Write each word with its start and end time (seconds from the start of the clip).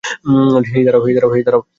হেই, 0.69 0.83
দাঁড়াও! 0.85 1.61